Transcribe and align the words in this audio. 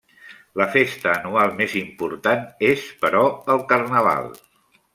La 0.59 0.65
festa 0.75 1.11
anual 1.17 1.53
més 1.59 1.75
important 1.81 2.47
és, 2.71 2.89
però, 3.05 3.23
el 3.57 3.63
carnaval. 3.75 4.35